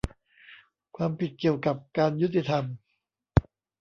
[0.95, 2.65] ความผิดเกี่ยวกับการยุติธรรม